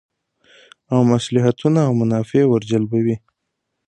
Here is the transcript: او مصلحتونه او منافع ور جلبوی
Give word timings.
او 0.93 0.99
مصلحتونه 1.13 1.79
او 1.87 1.91
منافع 2.01 2.41
ور 2.47 2.61
جلبوی 2.71 3.15